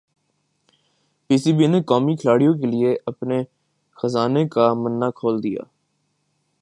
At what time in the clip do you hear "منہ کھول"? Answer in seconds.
4.81-5.35